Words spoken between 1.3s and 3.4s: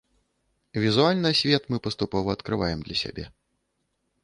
свет мы паступова адкрываем для сябе.